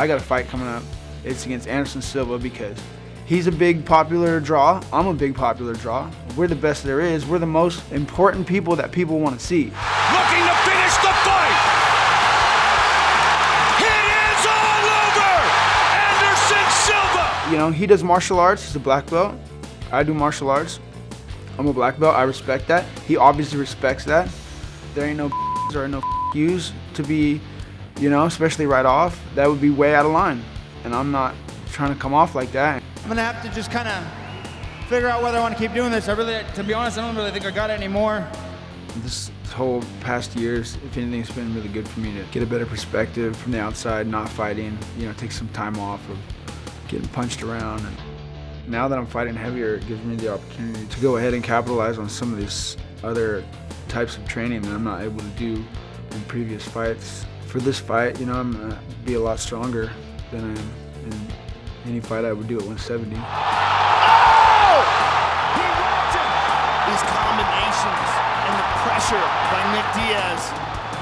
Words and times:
I 0.00 0.06
got 0.06 0.16
a 0.16 0.24
fight 0.24 0.48
coming 0.48 0.66
up. 0.66 0.82
It's 1.24 1.44
against 1.44 1.68
Anderson 1.68 2.00
Silva 2.00 2.38
because 2.38 2.78
he's 3.26 3.46
a 3.46 3.52
big 3.52 3.84
popular 3.84 4.40
draw. 4.40 4.82
I'm 4.94 5.06
a 5.06 5.12
big 5.12 5.34
popular 5.34 5.74
draw. 5.74 6.10
We're 6.38 6.46
the 6.46 6.56
best 6.56 6.84
there 6.84 7.02
is. 7.02 7.26
We're 7.26 7.38
the 7.38 7.44
most 7.44 7.82
important 7.92 8.46
people 8.46 8.74
that 8.76 8.92
people 8.92 9.20
want 9.20 9.38
to 9.38 9.44
see. 9.44 9.64
Looking 9.64 10.44
to 10.48 10.56
finish 10.64 10.96
the 11.04 11.12
fight. 11.20 11.60
It 13.76 14.04
is 14.24 14.46
all 14.48 14.88
over. 15.04 15.36
Anderson 15.92 16.64
Silva. 16.80 17.50
You 17.50 17.58
know, 17.58 17.70
he 17.70 17.86
does 17.86 18.02
martial 18.02 18.40
arts. 18.40 18.64
He's 18.64 18.76
a 18.76 18.80
black 18.80 19.04
belt. 19.10 19.34
I 19.92 20.02
do 20.02 20.14
martial 20.14 20.48
arts. 20.48 20.80
I'm 21.58 21.66
a 21.66 21.74
black 21.74 22.00
belt. 22.00 22.16
I 22.16 22.22
respect 22.22 22.68
that. 22.68 22.86
He 23.06 23.18
obviously 23.18 23.58
respects 23.58 24.06
that. 24.06 24.30
There 24.94 25.04
ain't 25.04 25.18
no 25.18 25.30
or 25.74 25.88
no 25.88 26.02
yous 26.34 26.72
to 26.94 27.02
be, 27.02 27.38
you 28.00 28.08
know, 28.08 28.24
especially 28.24 28.66
right 28.66 28.86
off. 28.86 29.22
That 29.34 29.48
would 29.48 29.60
be 29.60 29.70
way 29.70 29.94
out 29.94 30.06
of 30.06 30.12
line. 30.12 30.42
And 30.84 30.94
I'm 30.94 31.12
not 31.12 31.34
trying 31.70 31.92
to 31.92 32.00
come 32.00 32.14
off 32.14 32.34
like 32.34 32.50
that. 32.52 32.82
I'm 33.02 33.08
gonna 33.08 33.22
have 33.22 33.42
to 33.42 33.50
just 33.54 33.70
kind 33.70 33.86
of 33.86 34.88
figure 34.88 35.08
out 35.08 35.22
whether 35.22 35.38
I 35.38 35.40
want 35.40 35.54
to 35.54 35.60
keep 35.60 35.74
doing 35.74 35.92
this. 35.92 36.08
I 36.08 36.14
really, 36.14 36.42
to 36.54 36.64
be 36.64 36.74
honest, 36.74 36.98
I 36.98 37.06
don't 37.06 37.14
really 37.14 37.30
think 37.30 37.44
I 37.44 37.50
got 37.50 37.70
it 37.70 37.74
anymore. 37.74 38.26
This 39.02 39.30
whole 39.52 39.84
past 40.00 40.34
years, 40.34 40.76
if 40.84 40.96
anything, 40.96 41.20
it's 41.20 41.30
been 41.30 41.54
really 41.54 41.68
good 41.68 41.86
for 41.86 42.00
me 42.00 42.12
to 42.14 42.24
get 42.32 42.42
a 42.42 42.46
better 42.46 42.66
perspective 42.66 43.36
from 43.36 43.52
the 43.52 43.60
outside, 43.60 44.06
not 44.06 44.28
fighting, 44.28 44.76
you 44.98 45.06
know, 45.06 45.12
take 45.12 45.32
some 45.32 45.48
time 45.48 45.78
off 45.78 46.00
of 46.08 46.18
getting 46.88 47.08
punched 47.08 47.42
around. 47.42 47.84
And 47.84 47.96
now 48.66 48.88
that 48.88 48.98
I'm 48.98 49.06
fighting 49.06 49.34
heavier, 49.34 49.74
it 49.74 49.86
gives 49.86 50.02
me 50.04 50.16
the 50.16 50.34
opportunity 50.34 50.86
to 50.86 51.00
go 51.00 51.18
ahead 51.18 51.34
and 51.34 51.44
capitalize 51.44 51.98
on 51.98 52.08
some 52.08 52.32
of 52.32 52.38
these 52.38 52.76
other 53.02 53.44
types 53.88 54.16
of 54.16 54.26
training 54.26 54.62
that 54.62 54.72
I'm 54.72 54.84
not 54.84 55.02
able 55.02 55.18
to 55.18 55.30
do 55.38 55.64
in 56.10 56.20
previous 56.22 56.66
fights. 56.66 57.26
For 57.46 57.58
this 57.58 57.78
fight, 57.78 58.20
you 58.20 58.26
know, 58.26 58.34
I'm 58.34 58.52
gonna 58.52 58.80
be 59.04 59.14
a 59.14 59.20
lot 59.20 59.40
stronger 59.40 59.90
than 60.30 60.44
I 60.44 60.60
am 60.60 60.70
in 61.10 61.92
any 61.92 62.00
fight 62.00 62.24
I 62.24 62.32
would 62.32 62.46
do 62.46 62.56
at 62.56 62.62
170. 62.62 63.16
Oh! 63.16 63.20
These 66.86 67.02
combinations 67.06 68.10
and 68.46 68.54
the 68.54 68.66
pressure 68.82 69.24
by 69.50 69.62
Nick 69.74 69.86
Diaz 69.94 70.42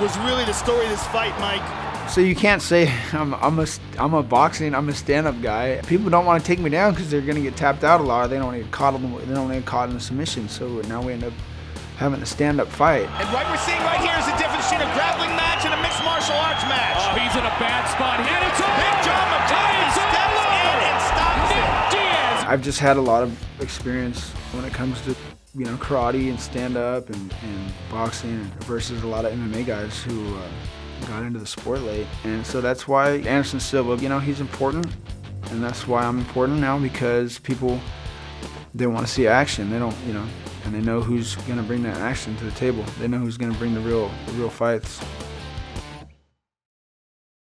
was 0.00 0.16
really 0.18 0.44
the 0.44 0.52
story 0.52 0.84
of 0.84 0.90
this 0.90 1.06
fight, 1.08 1.38
Mike. 1.40 1.62
So 2.08 2.22
you 2.22 2.34
can't 2.34 2.62
say 2.62 2.90
I'm, 3.12 3.34
I'm 3.34 3.58
a 3.58 3.66
I'm 3.98 4.14
a 4.14 4.22
boxing 4.22 4.74
I'm 4.74 4.88
a 4.88 4.94
stand-up 4.94 5.42
guy. 5.42 5.82
People 5.86 6.08
don't 6.08 6.24
want 6.24 6.42
to 6.42 6.46
take 6.46 6.58
me 6.58 6.70
down 6.70 6.92
because 6.94 7.10
they're 7.10 7.20
gonna 7.20 7.42
get 7.42 7.56
tapped 7.56 7.84
out 7.84 8.00
a 8.00 8.04
lot. 8.04 8.24
Or 8.24 8.28
they 8.28 8.36
don't 8.36 8.46
want 8.46 8.56
to 8.56 8.62
get 8.62 8.72
caught 8.72 8.94
in 8.94 9.02
they 9.02 9.34
don't 9.34 9.44
want 9.44 9.52
to 9.52 9.60
get 9.60 9.66
caught 9.66 9.90
in 9.90 9.96
a 9.96 10.00
submission. 10.00 10.48
So 10.48 10.80
now 10.82 11.02
we 11.02 11.12
end 11.12 11.24
up 11.24 11.34
having 11.98 12.22
a 12.22 12.26
stand-up 12.26 12.68
fight. 12.68 13.10
And 13.18 13.26
what 13.34 13.42
we're 13.50 13.58
seeing 13.66 13.82
right 13.82 13.98
here 13.98 14.14
is 14.22 14.24
the 14.30 14.38
difference 14.38 14.70
between 14.70 14.86
a 14.86 14.90
grappling 14.94 15.34
match 15.34 15.66
and 15.66 15.74
a 15.74 15.80
mixed 15.82 15.98
martial 16.06 16.38
arts 16.38 16.62
match. 16.70 16.94
Oh, 16.94 17.18
he's 17.18 17.34
in 17.34 17.42
a 17.42 17.56
bad 17.58 17.90
spot. 17.90 18.22
And 18.22 18.42
it's 18.46 18.62
all 18.62 18.76
Big 18.78 18.96
John 19.02 19.18
over. 19.18 19.42
McCarthy 19.42 19.82
steps 19.98 20.40
in 20.46 20.78
and 20.86 20.98
stops 21.10 21.50
Nick 21.50 21.58
it. 21.58 21.90
Diaz. 21.90 22.44
I've 22.46 22.62
just 22.62 22.78
had 22.78 22.96
a 22.98 23.00
lot 23.00 23.24
of 23.24 23.34
experience 23.60 24.30
when 24.54 24.64
it 24.64 24.72
comes 24.72 25.00
to 25.02 25.16
you 25.54 25.64
know 25.64 25.76
karate 25.78 26.30
and 26.30 26.38
stand-up 26.38 27.10
and, 27.10 27.34
and 27.42 27.72
boxing 27.90 28.44
versus 28.60 29.02
a 29.02 29.06
lot 29.06 29.24
of 29.24 29.32
MMA 29.32 29.66
guys 29.66 30.00
who 30.00 30.36
uh, 30.36 30.48
got 31.08 31.24
into 31.24 31.40
the 31.40 31.46
sport 31.46 31.80
late. 31.80 32.06
And 32.22 32.46
so 32.46 32.60
that's 32.60 32.86
why 32.86 33.18
Anderson 33.26 33.58
Silva, 33.58 34.00
you 34.00 34.08
know, 34.08 34.20
he's 34.20 34.40
important, 34.40 34.86
and 35.50 35.64
that's 35.64 35.88
why 35.88 36.04
I'm 36.04 36.20
important 36.20 36.60
now 36.60 36.78
because 36.78 37.40
people 37.40 37.80
they 38.72 38.86
want 38.86 39.04
to 39.04 39.12
see 39.12 39.26
action. 39.26 39.70
They 39.70 39.80
don't, 39.80 39.96
you 40.06 40.12
know, 40.12 40.26
and 40.68 40.76
they 40.76 40.82
know 40.82 41.00
who's 41.00 41.34
gonna 41.46 41.62
bring 41.62 41.82
that 41.82 41.96
action 41.96 42.36
to 42.36 42.44
the 42.44 42.50
table. 42.50 42.84
They 42.98 43.08
know 43.08 43.16
who's 43.16 43.38
gonna 43.38 43.54
bring 43.54 43.72
the 43.72 43.80
real, 43.80 44.10
the 44.26 44.32
real 44.32 44.50
fights. 44.50 45.00